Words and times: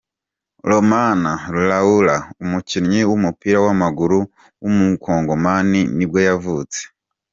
Lomana 0.69 1.31
LuaLua, 1.61 2.15
umukinnyi 2.43 3.01
w’umupira 3.09 3.57
w’amaguru 3.65 4.19
w’umukongomani 4.61 5.81
nibwo 5.97 6.19
yavutse. 6.27 6.81